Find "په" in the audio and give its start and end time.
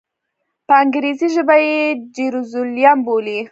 0.67-0.73